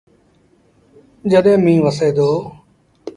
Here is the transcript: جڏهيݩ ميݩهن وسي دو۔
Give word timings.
جڏهيݩ 1.31 1.61
ميݩهن 1.63 1.79
وسي 1.85 2.09
دو۔ 2.17 2.29